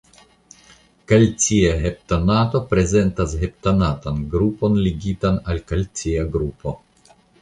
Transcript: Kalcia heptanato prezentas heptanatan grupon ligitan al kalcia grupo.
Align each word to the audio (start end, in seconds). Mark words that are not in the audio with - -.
Kalcia 1.11 1.75
heptanato 1.83 2.61
prezentas 2.71 3.35
heptanatan 3.43 4.19
grupon 4.33 4.81
ligitan 4.87 5.39
al 5.53 5.63
kalcia 5.73 6.25
grupo. 6.39 6.75